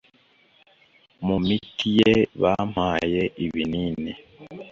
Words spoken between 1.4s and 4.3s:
miti ye bampaye ibinini